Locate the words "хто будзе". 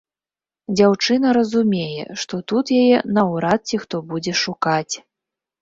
3.85-4.33